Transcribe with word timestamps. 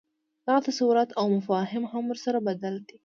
دغه 0.45 0.59
تصورات 0.69 1.09
او 1.19 1.25
مفاهیم 1.37 1.83
هم 1.91 2.03
ورسره 2.07 2.39
بدل 2.47 2.75
دي. 2.87 2.95